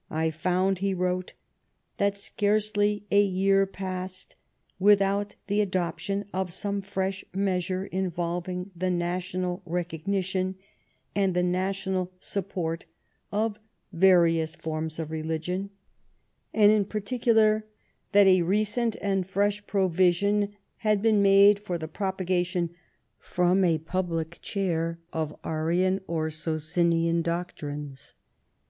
"I 0.24 0.30
found," 0.30 0.78
he 0.78 0.94
wrote," 0.94 1.34
that 1.98 2.16
scarcely 2.16 3.04
a 3.10 3.22
year 3.22 3.66
passed 3.66 4.34
without 4.78 5.34
the 5.48 5.60
adoption 5.60 6.24
of 6.32 6.54
some 6.54 6.80
fresh 6.80 7.26
measure 7.34 7.86
involv 7.92 8.48
ing 8.48 8.70
the 8.74 8.90
national 8.90 9.60
recognition 9.66 10.54
and 11.14 11.34
the 11.34 11.42
national 11.42 12.10
sup 12.20 12.48
port 12.48 12.86
of 13.30 13.60
various 13.92 14.54
forms 14.54 14.98
of 14.98 15.10
religion, 15.10 15.68
and 16.54 16.72
in 16.72 16.86
particular 16.86 17.66
that 18.12 18.26
a 18.26 18.40
recent 18.40 18.96
and 19.02 19.26
fresh 19.26 19.66
provision 19.66 20.54
had 20.78 21.02
been 21.02 21.20
made 21.20 21.58
for 21.58 21.76
the 21.76 21.86
propagation 21.86 22.70
from 23.18 23.62
a 23.62 23.76
public 23.76 24.38
chair 24.40 25.00
of 25.12 25.36
Arian 25.44 26.00
or 26.06 26.28
Sociniah 26.30 27.22
doctrines. 27.22 28.14